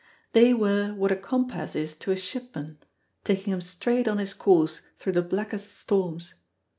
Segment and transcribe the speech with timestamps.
[0.33, 2.79] They were what a compass is to a shipman,
[3.23, 6.33] taking him straight on his course through the blackest storms.